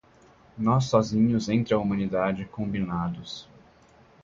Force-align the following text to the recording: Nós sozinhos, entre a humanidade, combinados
Nós 0.57 0.85
sozinhos, 0.85 1.47
entre 1.47 1.75
a 1.75 1.77
humanidade, 1.77 2.45
combinados 2.45 3.47